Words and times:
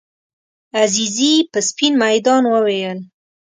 عزیزي 0.81 1.33
په 1.51 1.59
سپین 1.69 1.93
میدان 2.03 2.43
وویل. 2.47 2.99